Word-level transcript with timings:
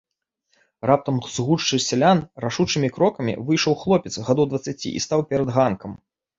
Раптам 0.89 1.19
з 1.33 1.45
гушчы 1.49 1.79
сялян 1.89 2.23
рашучымі 2.47 2.91
крокамі 2.97 3.37
выйшаў 3.53 3.79
хлопец 3.85 4.13
гадоў 4.27 4.45
дваццаці 4.55 4.89
і 4.99 5.07
стаў 5.09 5.19
перад 5.31 5.49
ганкам. 5.61 5.91